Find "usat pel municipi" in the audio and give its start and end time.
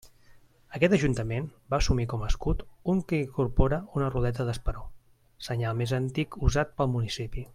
6.49-7.47